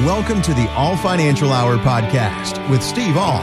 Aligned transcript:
Welcome 0.00 0.42
to 0.42 0.52
the 0.52 0.68
All 0.72 0.94
Financial 0.94 1.54
Hour 1.54 1.78
podcast 1.78 2.68
with 2.68 2.82
Steve 2.82 3.16
All. 3.16 3.40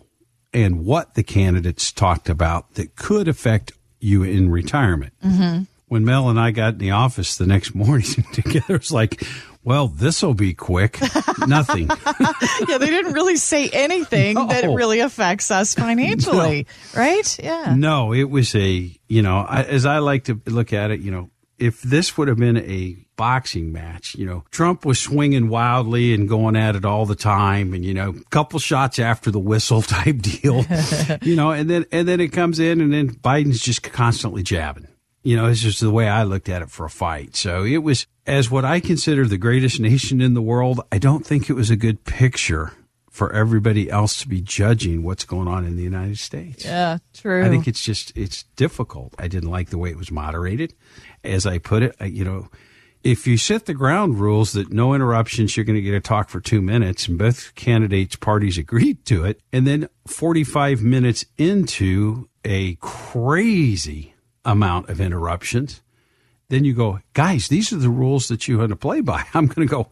and 0.53 0.85
what 0.85 1.15
the 1.15 1.23
candidates 1.23 1.93
talked 1.93 2.29
about 2.29 2.75
that 2.75 2.97
could 2.97 3.29
affect 3.29 3.73
you 4.01 4.23
in 4.23 4.51
retirement. 4.51 5.13
Mm-hmm. 5.25 5.65
When 5.89 6.05
Mel 6.05 6.29
and 6.29 6.39
I 6.39 6.53
got 6.53 6.75
in 6.75 6.79
the 6.79 6.93
office 6.93 7.37
the 7.37 7.47
next 7.47 7.75
morning 7.75 8.25
together, 8.33 8.77
it's 8.77 8.93
like, 8.93 9.23
well, 9.63 9.89
this 9.89 10.23
will 10.23 10.35
be 10.35 10.55
quick. 10.55 10.99
Nothing. 11.47 11.89
yeah, 12.69 12.79
they 12.79 12.87
didn't 12.87 13.13
really 13.13 13.37
say 13.37 13.69
anything 13.69 14.35
no. 14.35 14.47
that 14.47 14.65
really 14.65 15.01
affects 15.01 15.51
us 15.51 15.75
financially, 15.75 16.67
no. 16.95 17.01
right? 17.01 17.39
Yeah. 17.43 17.75
No, 17.77 18.15
it 18.15 18.31
was 18.31 18.55
a, 18.55 18.91
you 19.09 19.23
know, 19.23 19.39
I, 19.39 19.65
as 19.65 19.85
I 19.85 19.99
like 19.99 20.25
to 20.25 20.41
look 20.47 20.73
at 20.73 20.91
it, 20.91 21.01
you 21.01 21.11
know, 21.11 21.31
if 21.61 21.83
this 21.83 22.17
would 22.17 22.29
have 22.29 22.39
been 22.39 22.57
a 22.57 22.97
boxing 23.17 23.71
match, 23.71 24.15
you 24.15 24.25
know, 24.25 24.45
Trump 24.51 24.87
was 24.87 24.99
swinging 24.99 25.49
wildly 25.49 26.15
and 26.15 26.29
going 26.29 26.57
at 26.57 26.75
it 26.75 26.87
all 26.87 27.05
the 27.05 27.15
time 27.15 27.75
and, 27.75 27.85
you 27.85 27.93
know, 27.93 28.15
couple 28.31 28.59
shots 28.59 28.99
after 28.99 29.31
the 29.31 29.39
whistle 29.39 29.83
type 29.83 30.19
deal, 30.19 30.65
you 31.23 31.37
know, 31.37 31.51
and 31.51 31.69
then, 31.69 31.85
and 31.93 32.09
then 32.09 32.19
it 32.19 32.29
comes 32.29 32.59
in 32.59 32.81
and 32.81 32.93
then 32.93 33.11
Biden's 33.11 33.61
just 33.61 33.83
constantly 33.83 34.43
jabbing. 34.43 34.89
You 35.23 35.37
know, 35.37 35.49
it's 35.49 35.61
just 35.61 35.81
the 35.81 35.91
way 35.91 36.09
I 36.09 36.23
looked 36.23 36.49
at 36.49 36.63
it 36.63 36.71
for 36.71 36.87
a 36.87 36.91
fight. 36.91 37.37
So 37.37 37.63
it 37.63 37.79
was, 37.79 38.07
as 38.27 38.51
what 38.51 38.65
I 38.65 38.81
consider 38.81 39.27
the 39.27 39.37
greatest 39.37 39.79
nation 39.79 40.23
in 40.23 40.33
the 40.33 40.41
world, 40.41 40.81
I 40.91 40.97
don't 40.97 41.27
think 41.27 41.51
it 41.51 41.53
was 41.53 41.69
a 41.69 41.77
good 41.77 42.05
picture 42.05 42.73
for 43.21 43.35
everybody 43.35 43.91
else 43.91 44.17
to 44.17 44.27
be 44.27 44.41
judging 44.41 45.03
what's 45.03 45.27
going 45.27 45.47
on 45.47 45.67
in 45.67 45.77
the 45.77 45.83
United 45.83 46.19
States. 46.19 46.65
Yeah, 46.65 46.97
true. 47.13 47.45
I 47.45 47.51
think 47.51 47.69
it's 47.69 47.83
just, 47.83 48.17
it's 48.17 48.45
difficult. 48.57 49.15
I 49.19 49.29
didn't 49.29 49.51
like 49.51 49.69
the 49.69 49.77
way 49.77 49.91
it 49.91 49.99
was 49.99 50.11
moderated. 50.11 50.73
As 51.23 51.45
I 51.45 51.59
put 51.59 51.83
it, 51.83 51.95
I, 52.01 52.07
you 52.07 52.25
know, 52.25 52.49
if 53.05 53.27
you 53.27 53.37
set 53.37 53.67
the 53.67 53.75
ground 53.75 54.19
rules 54.19 54.55
that 54.55 54.73
no 54.73 54.95
interruptions, 54.95 55.55
you're 55.55 55.65
going 55.65 55.77
to 55.77 55.83
get 55.83 55.93
a 55.93 56.01
talk 56.01 56.31
for 56.31 56.41
two 56.41 56.63
minutes, 56.63 57.09
and 57.09 57.19
both 57.19 57.55
candidates 57.57 58.17
parties 58.17 58.57
agreed 58.57 59.05
to 59.05 59.27
it, 59.27 59.43
and 59.53 59.67
then 59.67 59.91
45 60.07 60.81
minutes 60.81 61.27
into 61.37 62.27
a 62.43 62.77
crazy 62.77 64.15
amount 64.47 64.89
of 64.89 64.99
interruptions, 64.99 65.83
then 66.49 66.65
you 66.65 66.73
go, 66.73 67.01
guys, 67.13 67.49
these 67.49 67.71
are 67.71 67.77
the 67.77 67.91
rules 67.91 68.29
that 68.29 68.49
you 68.49 68.61
had 68.61 68.71
to 68.71 68.77
play 68.77 69.03
by. 69.03 69.27
I'm 69.35 69.47
going 69.47 69.69
to 69.69 69.71
go, 69.71 69.91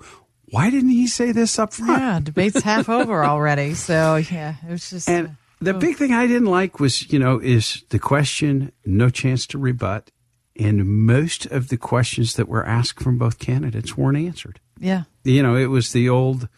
why 0.51 0.71
didn't 0.71 0.91
he 0.91 1.07
say 1.07 1.33
this 1.33 1.59
up 1.59 1.73
front? 1.73 2.01
Yeah, 2.01 2.21
debate's 2.23 2.63
half 2.63 2.89
over 2.89 3.25
already. 3.25 3.75
So 3.75 4.17
yeah, 4.17 4.55
it 4.67 4.71
was 4.71 4.91
just. 4.91 5.09
And 5.09 5.29
uh, 5.29 5.31
the 5.61 5.75
oh. 5.75 5.79
big 5.79 5.97
thing 5.97 6.13
I 6.13 6.27
didn't 6.27 6.47
like 6.47 6.81
was, 6.81 7.13
you 7.13 7.19
know, 7.19 7.39
is 7.39 7.85
the 7.91 7.99
question, 7.99 8.73
no 8.85 9.11
chance 9.11 9.47
to 9.49 9.59
rebut 9.59 10.11
and 10.59 10.85
most 11.07 11.47
of 11.47 11.69
the 11.69 11.77
questions 11.77 12.35
that 12.35 12.49
were 12.49 12.67
asked 12.67 13.01
from 13.01 13.17
both 13.17 13.39
candidates 13.39 13.97
weren't 13.97 14.19
answered. 14.19 14.61
Yeah. 14.79 15.05
You 15.23 15.43
know, 15.43 15.55
it 15.55 15.67
was 15.67 15.93
the 15.93 16.09
old, 16.09 16.49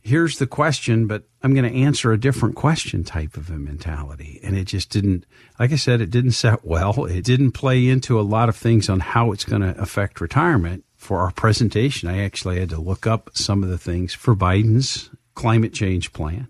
here's 0.00 0.38
the 0.38 0.46
question, 0.46 1.06
but 1.06 1.24
I'm 1.42 1.54
going 1.54 1.70
to 1.70 1.78
answer 1.78 2.12
a 2.12 2.20
different 2.20 2.56
question 2.56 3.04
type 3.04 3.36
of 3.36 3.48
a 3.48 3.58
mentality. 3.58 4.38
And 4.42 4.56
it 4.56 4.64
just 4.64 4.90
didn't, 4.90 5.24
like 5.58 5.72
I 5.72 5.76
said, 5.76 6.00
it 6.00 6.10
didn't 6.10 6.32
set 6.32 6.64
well. 6.64 7.06
It 7.06 7.24
didn't 7.24 7.52
play 7.52 7.88
into 7.88 8.20
a 8.20 8.22
lot 8.22 8.50
of 8.50 8.56
things 8.56 8.88
on 8.90 9.00
how 9.00 9.32
it's 9.32 9.44
going 9.44 9.62
to 9.62 9.80
affect 9.80 10.20
retirement. 10.20 10.84
For 10.98 11.20
our 11.20 11.30
presentation, 11.30 12.08
I 12.08 12.22
actually 12.22 12.60
had 12.60 12.68
to 12.70 12.80
look 12.80 13.06
up 13.06 13.30
some 13.32 13.62
of 13.62 13.70
the 13.70 13.78
things 13.78 14.12
for 14.12 14.36
Biden's 14.36 15.08
climate 15.34 15.72
change 15.72 16.12
plan 16.12 16.48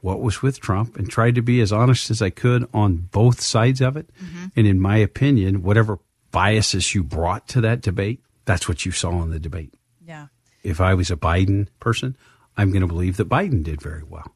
what 0.00 0.20
was 0.20 0.42
with 0.42 0.60
Trump 0.60 0.96
and 0.96 1.10
tried 1.10 1.34
to 1.34 1.42
be 1.42 1.60
as 1.60 1.72
honest 1.72 2.10
as 2.10 2.22
I 2.22 2.30
could 2.30 2.68
on 2.72 3.08
both 3.12 3.40
sides 3.40 3.80
of 3.80 3.96
it. 3.96 4.08
Mm-hmm. 4.16 4.46
And 4.56 4.66
in 4.66 4.80
my 4.80 4.96
opinion, 4.96 5.62
whatever 5.62 5.98
biases 6.30 6.94
you 6.94 7.02
brought 7.02 7.48
to 7.48 7.60
that 7.62 7.82
debate, 7.82 8.20
that's 8.44 8.68
what 8.68 8.84
you 8.86 8.92
saw 8.92 9.22
in 9.22 9.30
the 9.30 9.38
debate. 9.38 9.74
Yeah. 10.06 10.28
If 10.62 10.80
I 10.80 10.94
was 10.94 11.10
a 11.10 11.16
Biden 11.16 11.68
person, 11.80 12.16
I'm 12.56 12.70
going 12.70 12.82
to 12.82 12.86
believe 12.86 13.16
that 13.18 13.28
Biden 13.28 13.62
did 13.62 13.80
very 13.80 14.02
well. 14.02 14.34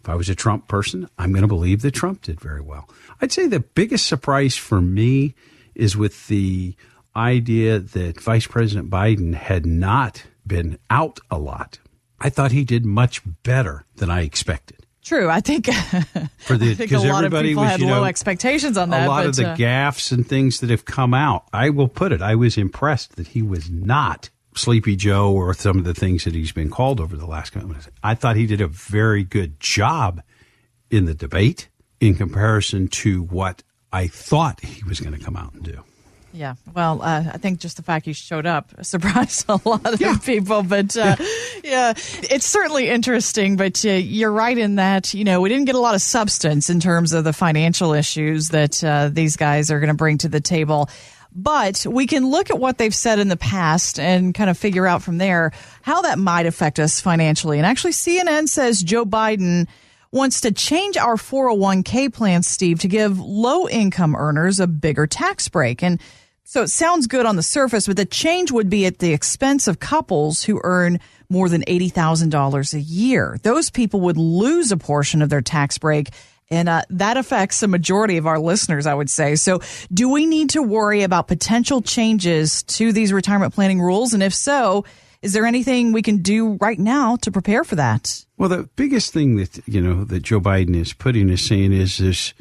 If 0.00 0.08
I 0.08 0.14
was 0.14 0.28
a 0.28 0.34
Trump 0.34 0.68
person, 0.68 1.08
I'm 1.18 1.32
going 1.32 1.42
to 1.42 1.48
believe 1.48 1.82
that 1.82 1.92
Trump 1.92 2.22
did 2.22 2.40
very 2.40 2.60
well. 2.60 2.88
I'd 3.20 3.32
say 3.32 3.46
the 3.46 3.60
biggest 3.60 4.06
surprise 4.06 4.56
for 4.56 4.80
me 4.80 5.34
is 5.74 5.96
with 5.96 6.28
the 6.28 6.74
idea 7.16 7.78
that 7.78 8.20
Vice 8.20 8.46
President 8.46 8.90
Biden 8.90 9.34
had 9.34 9.66
not 9.66 10.24
been 10.46 10.78
out 10.90 11.18
a 11.30 11.38
lot. 11.38 11.78
I 12.20 12.30
thought 12.30 12.52
he 12.52 12.64
did 12.64 12.84
much 12.84 13.22
better 13.42 13.84
than 13.96 14.10
I 14.10 14.22
expected. 14.22 14.86
True. 15.02 15.28
I 15.28 15.40
think 15.40 15.66
for 16.38 16.56
the 16.56 16.74
because 16.74 17.04
everybody 17.04 17.54
was, 17.54 17.70
had 17.70 17.80
you 17.80 17.86
know, 17.86 18.00
low 18.00 18.04
expectations 18.04 18.76
on 18.76 18.90
that. 18.90 19.06
A 19.06 19.08
lot 19.08 19.22
but, 19.22 19.26
of 19.28 19.36
the 19.36 19.50
uh, 19.50 19.56
gaffes 19.56 20.10
and 20.10 20.26
things 20.26 20.60
that 20.60 20.70
have 20.70 20.84
come 20.84 21.14
out. 21.14 21.44
I 21.52 21.70
will 21.70 21.88
put 21.88 22.10
it. 22.10 22.20
I 22.20 22.34
was 22.34 22.58
impressed 22.58 23.14
that 23.14 23.28
he 23.28 23.40
was 23.40 23.70
not 23.70 24.30
Sleepy 24.56 24.96
Joe 24.96 25.32
or 25.32 25.54
some 25.54 25.78
of 25.78 25.84
the 25.84 25.94
things 25.94 26.24
that 26.24 26.34
he's 26.34 26.50
been 26.50 26.70
called 26.70 27.00
over 27.00 27.16
the 27.16 27.26
last 27.26 27.50
couple 27.50 27.70
of 27.70 27.88
I 28.02 28.16
thought 28.16 28.34
he 28.34 28.46
did 28.46 28.60
a 28.60 28.66
very 28.66 29.22
good 29.22 29.60
job 29.60 30.22
in 30.90 31.04
the 31.04 31.14
debate 31.14 31.68
in 32.00 32.16
comparison 32.16 32.88
to 32.88 33.22
what 33.22 33.62
I 33.92 34.08
thought 34.08 34.60
he 34.60 34.82
was 34.84 35.00
going 35.00 35.16
to 35.16 35.24
come 35.24 35.36
out 35.36 35.52
and 35.54 35.62
do. 35.62 35.84
Yeah, 36.32 36.54
well, 36.74 37.00
uh, 37.02 37.24
I 37.32 37.38
think 37.38 37.60
just 37.60 37.78
the 37.78 37.82
fact 37.82 38.04
he 38.04 38.12
showed 38.12 38.46
up 38.46 38.72
surprised 38.84 39.46
a 39.48 39.60
lot 39.64 39.94
of 39.94 40.00
yeah. 40.00 40.16
people. 40.18 40.62
But 40.62 40.96
uh, 40.96 41.16
yeah. 41.64 41.94
it's 41.96 42.46
certainly 42.46 42.88
interesting. 42.88 43.56
But 43.56 43.84
uh, 43.84 43.90
you're 43.90 44.32
right 44.32 44.56
in 44.56 44.76
that 44.76 45.14
you 45.14 45.24
know 45.24 45.40
we 45.40 45.48
didn't 45.48 45.64
get 45.64 45.74
a 45.74 45.80
lot 45.80 45.94
of 45.94 46.02
substance 46.02 46.68
in 46.68 46.80
terms 46.80 47.12
of 47.12 47.24
the 47.24 47.32
financial 47.32 47.92
issues 47.92 48.50
that 48.50 48.82
uh, 48.84 49.08
these 49.10 49.36
guys 49.36 49.70
are 49.70 49.80
going 49.80 49.88
to 49.88 49.94
bring 49.94 50.18
to 50.18 50.28
the 50.28 50.40
table. 50.40 50.90
But 51.38 51.84
we 51.86 52.06
can 52.06 52.30
look 52.30 52.48
at 52.48 52.58
what 52.58 52.78
they've 52.78 52.94
said 52.94 53.18
in 53.18 53.28
the 53.28 53.36
past 53.36 54.00
and 54.00 54.34
kind 54.34 54.48
of 54.48 54.56
figure 54.56 54.86
out 54.86 55.02
from 55.02 55.18
there 55.18 55.52
how 55.82 56.00
that 56.02 56.18
might 56.18 56.46
affect 56.46 56.78
us 56.78 56.98
financially. 56.98 57.58
And 57.58 57.66
actually, 57.66 57.92
CNN 57.92 58.48
says 58.48 58.82
Joe 58.82 59.04
Biden 59.04 59.68
wants 60.16 60.40
to 60.40 60.50
change 60.50 60.96
our 60.96 61.16
401k 61.16 62.12
plan, 62.12 62.42
Steve, 62.42 62.80
to 62.80 62.88
give 62.88 63.20
low 63.20 63.68
income 63.68 64.16
earners 64.16 64.58
a 64.58 64.66
bigger 64.66 65.06
tax 65.06 65.48
break. 65.48 65.82
And 65.82 66.00
so 66.42 66.62
it 66.62 66.68
sounds 66.68 67.06
good 67.06 67.26
on 67.26 67.36
the 67.36 67.42
surface, 67.42 67.86
but 67.86 67.96
the 67.96 68.06
change 68.06 68.50
would 68.50 68.70
be 68.70 68.86
at 68.86 68.98
the 68.98 69.12
expense 69.12 69.68
of 69.68 69.78
couples 69.78 70.42
who 70.42 70.60
earn 70.64 71.00
more 71.28 71.48
than 71.48 71.62
$80,000 71.62 72.74
a 72.74 72.80
year. 72.80 73.36
Those 73.42 73.68
people 73.70 74.00
would 74.00 74.16
lose 74.16 74.72
a 74.72 74.76
portion 74.76 75.22
of 75.22 75.28
their 75.28 75.42
tax 75.42 75.76
break. 75.76 76.10
And 76.48 76.68
uh, 76.68 76.82
that 76.90 77.16
affects 77.16 77.60
the 77.60 77.68
majority 77.68 78.16
of 78.16 78.26
our 78.26 78.38
listeners, 78.38 78.86
I 78.86 78.94
would 78.94 79.10
say. 79.10 79.34
So, 79.34 79.60
do 79.92 80.08
we 80.08 80.26
need 80.26 80.50
to 80.50 80.62
worry 80.62 81.02
about 81.02 81.26
potential 81.26 81.82
changes 81.82 82.62
to 82.64 82.92
these 82.92 83.12
retirement 83.12 83.52
planning 83.52 83.80
rules? 83.80 84.14
And 84.14 84.22
if 84.22 84.32
so, 84.32 84.84
is 85.22 85.32
there 85.32 85.46
anything 85.46 85.92
we 85.92 86.02
can 86.02 86.18
do 86.18 86.54
right 86.60 86.78
now 86.78 87.16
to 87.16 87.30
prepare 87.30 87.64
for 87.64 87.76
that? 87.76 88.24
Well, 88.36 88.48
the 88.48 88.68
biggest 88.76 89.12
thing 89.12 89.36
that 89.36 89.66
you 89.66 89.80
know 89.80 90.04
that 90.04 90.22
Joe 90.22 90.40
Biden 90.40 90.76
is 90.76 90.92
putting 90.92 91.28
is 91.30 91.46
saying 91.46 91.72
is 91.72 91.98
this, 91.98 92.34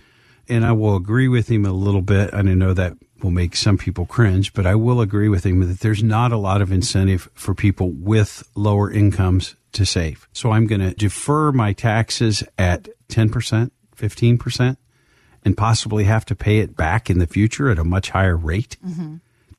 and 0.48 0.66
I 0.66 0.72
will 0.72 0.95
agree 0.95 1.27
with 1.27 1.50
him 1.50 1.66
a 1.66 1.72
little 1.72 2.01
bit. 2.01 2.33
And 2.33 2.50
I 2.50 2.54
know 2.54 2.74
that 2.74 2.94
will 3.22 3.31
make 3.31 3.56
some 3.56 3.77
people 3.77 4.06
cringe, 4.06 4.54
but 4.54 4.66
I 4.66 4.75
will 4.75 5.01
agree 5.01 5.30
with 5.30 5.45
him 5.45 5.68
that 5.68 5.80
there's 5.80 6.04
not 6.04 6.31
a 6.31 6.38
lot 6.38 6.62
of 6.62 6.72
incentive 6.72 7.30
for 7.33 7.56
people 7.56 7.92
with 7.92 8.44
lower 8.56 8.92
incomes 8.92 9.56
to 9.71 9.86
save. 9.86 10.28
So 10.33 10.51
I'm 10.51 10.68
going 10.68 10.81
to 10.81 10.94
defer 10.94 11.51
my 11.51 11.74
taxes 11.74 12.44
at 12.57 12.88
10%, 13.10 13.71
15%, 13.95 14.78
and 15.44 15.57
possibly 15.57 16.04
have 16.06 16.25
to 16.25 16.36
pay 16.36 16.60
it 16.60 16.75
back 16.75 17.10
in 17.10 17.19
the 17.19 17.28
future 17.28 17.69
at 17.69 17.80
a 17.80 17.83
much 17.83 18.10
higher 18.10 18.38
rate. 18.38 18.78
Mm-hmm. 18.86 19.16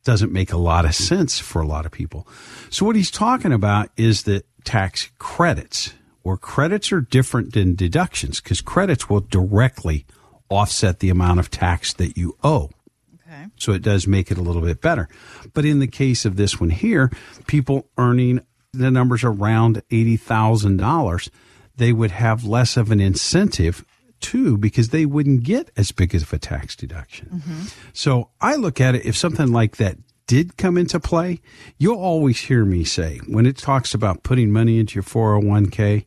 Doesn't 0.07 0.33
make 0.33 0.53
a 0.53 0.57
lot 0.57 0.85
of 0.85 0.95
sense 0.95 1.41
for 1.41 1.61
a 1.61 1.67
lot 1.67 1.85
of 1.85 1.91
people. 1.91 2.29
So 2.71 2.87
what 2.87 2.95
he's 2.95 3.11
talking 3.11 3.53
about 3.53 3.91
is 3.97 4.23
that 4.23 4.47
tax 4.63 5.11
credits, 5.19 5.95
where 6.23 6.37
credits 6.37 6.93
are 6.93 7.01
different 7.01 7.55
than 7.55 7.75
deductions, 7.75 8.41
because 8.41 8.61
credits 8.61 9.11
will 9.11 9.19
directly 9.19 10.07
offset 10.49 11.01
the 11.01 11.11
amount 11.11 11.41
of 11.41 11.51
tax 11.51 11.93
that 11.95 12.17
you 12.17 12.37
owe. 12.45 12.71
Okay. 13.17 13.47
So 13.57 13.73
it 13.73 13.83
does 13.83 14.07
make 14.07 14.31
it 14.31 14.39
a 14.39 14.43
little 14.43 14.63
bit 14.63 14.81
better. 14.81 15.09
But 15.53 15.65
in 15.65 15.81
the 15.81 15.89
case 15.89 16.25
of 16.25 16.37
this 16.37 16.61
one 16.61 16.71
here, 16.71 17.11
people 17.49 17.89
earning 17.99 18.47
the 18.73 18.93
numbers 18.93 19.25
around 19.25 19.83
$80,000, 19.91 21.31
they 21.79 21.93
would 21.93 22.13
have 22.13 22.45
less 22.45 22.77
of 22.77 22.93
an 22.93 23.01
incentive 23.01 23.85
too 24.21 24.57
because 24.57 24.91
they 24.91 25.07
wouldn't 25.07 25.43
get 25.43 25.71
as 25.77 25.93
big 25.93 26.15
of 26.15 26.33
a 26.33 26.39
tax 26.39 26.77
deduction. 26.77 27.29
Mm-hmm. 27.35 27.63
So 27.93 28.31
I 28.41 28.57
look 28.57 28.81
at 28.81 28.95
it 28.95 29.05
if 29.05 29.17
something 29.17 29.53
like 29.53 29.77
that 29.77 29.99
did 30.27 30.57
come 30.57 30.77
into 30.77 30.99
play, 30.99 31.41
you'll 31.79 32.01
always 32.01 32.41
hear 32.41 32.65
me 32.65 32.85
say 32.85 33.21
when 33.29 33.47
it 33.47 33.57
talks 33.57 33.95
about 33.95 34.23
putting 34.23 34.51
money 34.51 34.79
into 34.79 34.95
your 34.95 35.05
401k, 35.05 36.05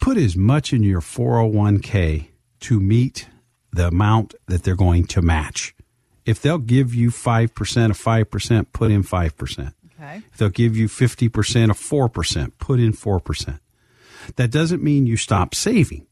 put 0.00 0.16
as 0.16 0.36
much 0.36 0.72
in 0.72 0.82
your 0.82 1.00
401k 1.00 2.28
to 2.60 2.80
meet 2.80 3.28
the 3.72 3.88
amount 3.88 4.34
that 4.46 4.64
they're 4.64 4.76
going 4.76 5.04
to 5.04 5.22
match. 5.22 5.74
If 6.26 6.42
they'll 6.42 6.58
give 6.58 6.94
you 6.94 7.10
5% 7.10 7.90
of 7.90 7.98
5%, 7.98 8.66
put 8.72 8.90
in 8.90 9.02
5%. 9.02 9.72
Okay. 10.00 10.22
If 10.32 10.38
they'll 10.38 10.48
give 10.48 10.76
you 10.76 10.88
50% 10.88 11.70
of 11.70 11.78
4%, 11.78 12.52
put 12.58 12.80
in 12.80 12.92
4%. 12.92 13.60
That 14.36 14.50
doesn't 14.50 14.82
mean 14.82 15.06
you 15.06 15.16
stop 15.16 15.54
saving. 15.54 16.06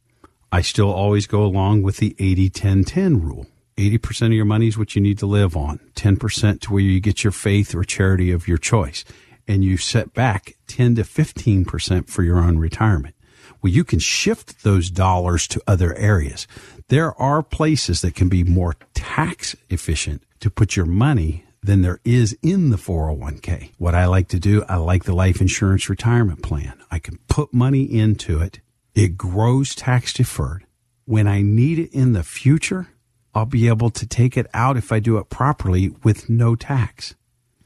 I 0.51 0.63
still 0.63 0.91
always 0.91 1.27
go 1.27 1.45
along 1.45 1.83
with 1.83 1.99
the 1.99 2.17
80 2.19 2.51
10 2.51 2.85
10 2.85 3.21
rule. 3.21 3.47
80% 3.77 4.27
of 4.27 4.33
your 4.33 4.45
money 4.45 4.67
is 4.67 4.77
what 4.77 4.97
you 4.97 5.01
need 5.01 5.19
to 5.19 5.27
live 5.27 5.57
on, 5.57 5.79
10% 5.95 6.61
to 6.63 6.73
where 6.73 6.83
you 6.83 6.99
get 6.99 7.23
your 7.23 7.31
faith 7.31 7.77
or 7.77 7.85
charity 7.85 8.33
of 8.33 8.49
your 8.49 8.59
choice, 8.59 9.05
and 9.47 9.63
you 9.63 9.77
set 9.77 10.13
back 10.15 10.57
10 10.67 10.97
to 10.97 11.03
15% 11.03 12.09
for 12.09 12.25
your 12.25 12.39
own 12.39 12.59
retirement. 12.59 13.15
Well, 13.63 13.73
you 13.73 13.85
can 13.85 14.01
shift 14.01 14.65
those 14.65 14.91
dollars 14.91 15.47
to 15.49 15.63
other 15.67 15.95
areas. 15.95 16.49
There 16.89 17.15
are 17.21 17.43
places 17.43 18.01
that 18.03 18.17
can 18.17 18.29
be 18.29 18.43
more 18.43 18.75
tax 18.95 19.55
efficient 19.69 20.23
to 20.41 20.51
put 20.51 20.75
your 20.75 20.87
money 20.87 21.45
than 21.63 21.83
there 21.83 22.01
is 22.05 22.37
in 22.43 22.71
the 22.71 22.77
401k. 22.77 23.73
What 23.79 23.95
I 23.95 24.07
like 24.07 24.29
to 24.29 24.41
do, 24.41 24.65
I 24.69 24.77
like 24.77 25.05
the 25.05 25.15
life 25.15 25.41
insurance 25.41 25.89
retirement 25.89 26.43
plan. 26.43 26.81
I 26.91 26.99
can 26.99 27.19
put 27.29 27.53
money 27.55 27.83
into 27.83 28.41
it 28.41 28.61
it 28.99 29.17
grows 29.17 29.75
tax 29.75 30.13
deferred. 30.13 30.65
When 31.05 31.27
I 31.27 31.41
need 31.41 31.79
it 31.79 31.93
in 31.93 32.13
the 32.13 32.23
future, 32.23 32.89
I'll 33.35 33.47
be 33.47 33.69
able 33.69 33.91
to 33.91 34.07
take 34.07 34.37
it 34.37 34.47
out 34.53 34.77
if 34.77 34.93
I 34.93 34.99
do 34.99 35.19
it 35.19 35.31
properly 35.31 35.91
with 36.03 36.29
no 36.29 36.55
tax. 36.55 37.15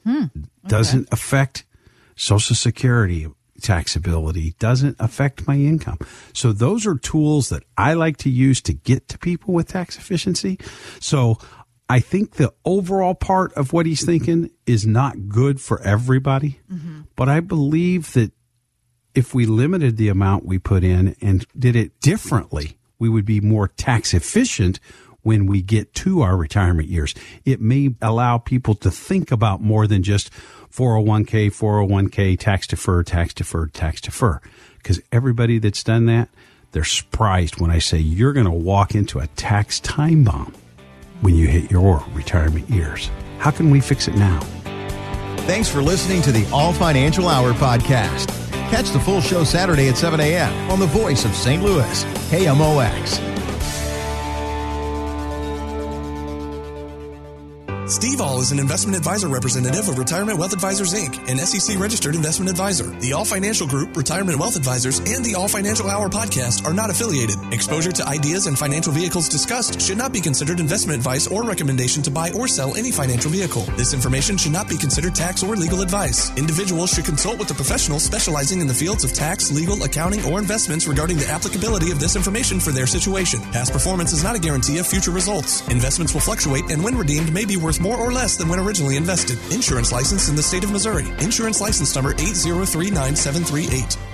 Hmm. 0.04 0.24
Okay. 0.24 0.46
Doesn't 0.66 1.08
affect 1.10 1.64
Social 2.14 2.54
Security 2.54 3.28
taxability, 3.60 4.58
doesn't 4.58 4.96
affect 4.98 5.46
my 5.46 5.54
income. 5.54 5.98
So 6.34 6.52
those 6.52 6.86
are 6.86 6.96
tools 6.96 7.48
that 7.48 7.62
I 7.78 7.94
like 7.94 8.16
to 8.18 8.30
use 8.30 8.60
to 8.62 8.74
get 8.74 9.08
to 9.08 9.18
people 9.18 9.54
with 9.54 9.68
tax 9.68 9.96
efficiency. 9.96 10.58
So 11.00 11.38
I 11.88 12.00
think 12.00 12.32
the 12.32 12.52
overall 12.64 13.14
part 13.14 13.52
of 13.54 13.72
what 13.72 13.86
he's 13.86 14.04
thinking 14.04 14.50
is 14.66 14.86
not 14.86 15.28
good 15.28 15.60
for 15.60 15.80
everybody, 15.82 16.60
mm-hmm. 16.70 17.02
but 17.16 17.28
I 17.28 17.40
believe 17.40 18.12
that 18.14 18.32
if 19.14 19.34
we 19.34 19.46
limited 19.46 19.96
the 19.96 20.08
amount 20.08 20.44
we 20.44 20.58
put 20.58 20.84
in 20.84 21.16
and 21.20 21.46
did 21.58 21.76
it 21.76 22.00
differently, 22.00 22.76
we 22.98 23.08
would 23.08 23.24
be 23.24 23.40
more 23.40 23.68
tax 23.68 24.14
efficient 24.14 24.80
when 25.22 25.46
we 25.46 25.62
get 25.62 25.94
to 25.94 26.22
our 26.22 26.36
retirement 26.36 26.88
years. 26.88 27.14
It 27.44 27.60
may 27.60 27.94
allow 28.00 28.38
people 28.38 28.74
to 28.76 28.90
think 28.90 29.30
about 29.30 29.60
more 29.60 29.86
than 29.86 30.02
just 30.02 30.30
401k, 30.72 31.48
401k, 31.48 32.38
tax 32.38 32.66
defer, 32.66 33.02
tax 33.02 33.34
defer, 33.34 33.66
tax 33.66 34.00
defer. 34.00 34.40
Because 34.78 35.00
everybody 35.12 35.58
that's 35.58 35.84
done 35.84 36.06
that, 36.06 36.28
they're 36.72 36.84
surprised 36.84 37.60
when 37.60 37.70
I 37.70 37.78
say 37.78 37.98
you're 37.98 38.32
going 38.32 38.46
to 38.46 38.50
walk 38.50 38.94
into 38.94 39.20
a 39.20 39.26
tax 39.28 39.78
time 39.80 40.24
bomb 40.24 40.54
when 41.20 41.34
you 41.34 41.46
hit 41.46 41.70
your 41.70 42.04
retirement 42.14 42.68
years. 42.68 43.10
How 43.38 43.50
can 43.50 43.70
we 43.70 43.80
fix 43.80 44.08
it 44.08 44.16
now? 44.16 44.40
Thanks 45.42 45.68
for 45.68 45.82
listening 45.82 46.22
to 46.22 46.32
the 46.32 46.48
All 46.52 46.72
Financial 46.72 47.28
Hour 47.28 47.52
podcast. 47.52 48.41
Catch 48.72 48.92
the 48.92 49.00
full 49.00 49.20
show 49.20 49.44
Saturday 49.44 49.90
at 49.90 49.98
7 49.98 50.18
a.m. 50.18 50.70
on 50.70 50.78
the 50.80 50.86
voice 50.86 51.26
of 51.26 51.34
St. 51.34 51.62
Louis, 51.62 52.04
KMOX. 52.30 53.31
Steve 57.86 58.20
All 58.20 58.40
is 58.40 58.52
an 58.52 58.60
investment 58.60 58.96
advisor 58.96 59.26
representative 59.26 59.88
of 59.88 59.98
Retirement 59.98 60.38
Wealth 60.38 60.52
Advisors 60.52 60.94
Inc., 60.94 61.18
an 61.28 61.36
SEC 61.38 61.76
registered 61.80 62.14
investment 62.14 62.48
advisor. 62.48 62.84
The 63.00 63.12
All 63.12 63.24
Financial 63.24 63.66
Group, 63.66 63.96
Retirement 63.96 64.38
Wealth 64.38 64.54
Advisors, 64.54 65.00
and 65.00 65.24
the 65.24 65.34
All 65.34 65.48
Financial 65.48 65.90
Hour 65.90 66.08
podcast 66.08 66.64
are 66.64 66.72
not 66.72 66.90
affiliated. 66.90 67.34
Exposure 67.52 67.90
to 67.90 68.06
ideas 68.06 68.46
and 68.46 68.56
financial 68.56 68.92
vehicles 68.92 69.28
discussed 69.28 69.80
should 69.80 69.98
not 69.98 70.12
be 70.12 70.20
considered 70.20 70.60
investment 70.60 70.96
advice 70.96 71.26
or 71.26 71.42
recommendation 71.42 72.04
to 72.04 72.10
buy 72.10 72.30
or 72.30 72.46
sell 72.46 72.76
any 72.76 72.92
financial 72.92 73.32
vehicle. 73.32 73.62
This 73.76 73.92
information 73.94 74.36
should 74.36 74.52
not 74.52 74.68
be 74.68 74.78
considered 74.78 75.16
tax 75.16 75.42
or 75.42 75.56
legal 75.56 75.82
advice. 75.82 76.30
Individuals 76.38 76.94
should 76.94 77.04
consult 77.04 77.40
with 77.40 77.50
a 77.50 77.54
professional 77.54 77.98
specializing 77.98 78.60
in 78.60 78.68
the 78.68 78.74
fields 78.74 79.02
of 79.02 79.12
tax, 79.12 79.50
legal, 79.50 79.82
accounting, 79.82 80.24
or 80.26 80.38
investments 80.38 80.86
regarding 80.86 81.16
the 81.16 81.28
applicability 81.28 81.90
of 81.90 81.98
this 81.98 82.14
information 82.14 82.60
for 82.60 82.70
their 82.70 82.86
situation. 82.86 83.40
Past 83.50 83.72
performance 83.72 84.12
is 84.12 84.22
not 84.22 84.36
a 84.36 84.40
guarantee 84.40 84.78
of 84.78 84.86
future 84.86 85.10
results. 85.10 85.66
Investments 85.68 86.14
will 86.14 86.20
fluctuate 86.20 86.70
and 86.70 86.82
when 86.84 86.96
redeemed 86.96 87.32
may 87.32 87.44
be 87.44 87.56
worth 87.56 87.72
more 87.82 87.98
or 87.98 88.12
less 88.12 88.36
than 88.36 88.48
when 88.48 88.60
originally 88.60 88.96
invested. 88.96 89.38
Insurance 89.52 89.92
license 89.92 90.28
in 90.28 90.36
the 90.36 90.42
state 90.42 90.64
of 90.64 90.70
Missouri. 90.70 91.08
Insurance 91.18 91.60
license 91.60 91.94
number 91.94 92.14
8039738. 92.14 94.11